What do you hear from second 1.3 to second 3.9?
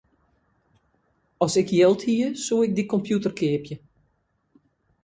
As ik jild hie, soe ik dy kompjûter keapje.